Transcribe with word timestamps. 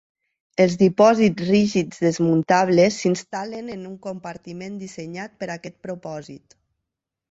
Els 0.63 0.77
dipòsits 0.81 1.45
rígids 1.49 2.01
desmuntables 2.07 2.99
s'instal·len 3.03 3.71
en 3.77 3.87
un 3.93 4.03
compartiment 4.09 4.83
dissenyat 4.85 5.41
per 5.43 5.55
a 5.55 5.57
aquest 5.63 5.83
propòsit. 5.89 6.63